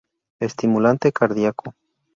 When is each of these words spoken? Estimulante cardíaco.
Estimulante 0.39 1.11
cardíaco. 1.11 1.75